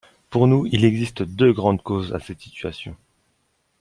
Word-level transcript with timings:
Pour 0.31 0.47
nous, 0.47 0.65
il 0.65 0.83
existe 0.83 1.21
deux 1.21 1.53
grandes 1.53 1.83
causes 1.83 2.11
à 2.11 2.19
cette 2.19 2.41
situation. 2.41 2.95